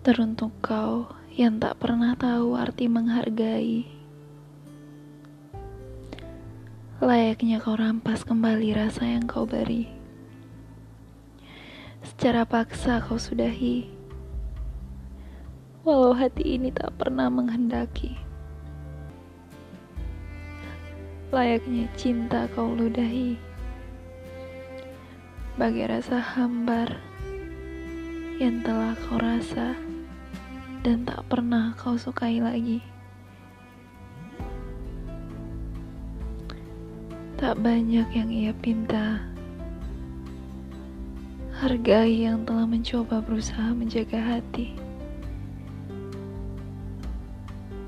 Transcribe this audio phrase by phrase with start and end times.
[0.00, 3.84] Teruntuk kau yang tak pernah tahu arti menghargai.
[7.04, 9.92] Layaknya kau rampas kembali rasa yang kau beri.
[12.00, 13.92] Secara paksa kau sudahi.
[15.84, 18.16] Walau hati ini tak pernah menghendaki.
[21.28, 23.36] Layaknya cinta kau ludahi.
[25.60, 27.09] Bagai rasa hambar
[28.40, 29.76] yang telah kau rasa
[30.80, 32.80] dan tak pernah kau sukai lagi.
[37.36, 39.20] Tak banyak yang ia pinta.
[41.52, 44.72] Hargai yang telah mencoba berusaha menjaga hati.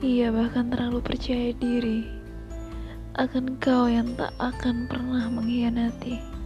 [0.00, 2.08] Ia bahkan terlalu percaya diri
[3.20, 6.37] akan kau yang tak akan pernah mengkhianati.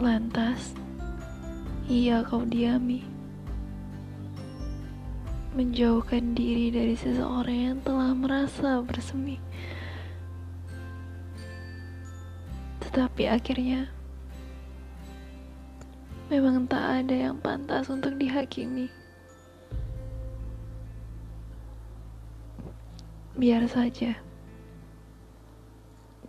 [0.00, 0.72] Lantas,
[1.84, 3.04] ia kau diami,
[5.52, 9.36] menjauhkan diri dari seseorang yang telah merasa bersemi.
[12.80, 13.92] Tetapi akhirnya,
[16.32, 18.88] memang tak ada yang pantas untuk dihakimi.
[23.36, 24.16] Biar saja,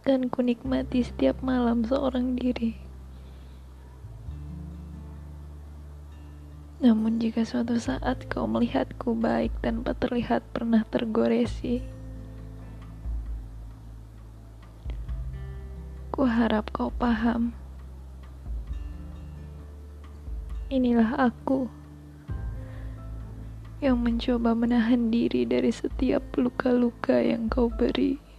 [0.04, 2.91] dan kunikmati setiap malam seorang diri.
[6.82, 11.78] Namun jika suatu saat kau melihatku baik tanpa terlihat pernah tergoresi,
[16.10, 17.54] ku harap kau paham.
[20.74, 21.70] Inilah aku
[23.78, 28.31] yang mencoba menahan diri dari setiap luka-luka yang kau beri.